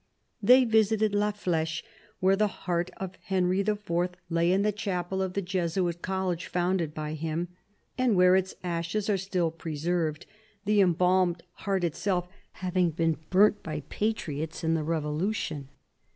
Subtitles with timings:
[0.41, 1.83] They visited La Flfiche,
[2.19, 3.83] where the heart of Henry IV.
[4.31, 7.49] lay in the chapel of the Jesuit College founded by him—
[7.99, 10.25] and where its ashes are still preserved,
[10.65, 12.27] the embalmed heart itself
[12.65, 15.69] having been burnt by patriots in the Revolution.